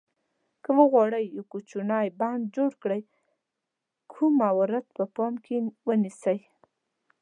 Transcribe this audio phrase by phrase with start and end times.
[0.63, 3.01] که وغواړئ یو کوچنی بڼ جوړ کړئ
[4.11, 5.55] کوم موارد په پام کې
[5.87, 6.39] ونیسئ.